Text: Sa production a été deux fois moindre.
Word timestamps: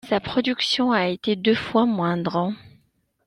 Sa 0.09 0.19
production 0.19 0.91
a 0.93 1.09
été 1.09 1.35
deux 1.35 1.53
fois 1.53 1.85
moindre. 1.85 2.53